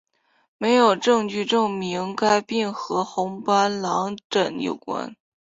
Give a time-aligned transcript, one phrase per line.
[0.57, 5.15] 没有证据证明该病和红斑狼疮有关。